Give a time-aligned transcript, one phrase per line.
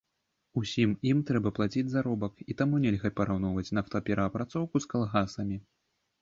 [0.59, 5.61] Усім ім трэба плаціць заробак, і таму нельга параўноўваць нафтаперапрацоўку з калгасамі.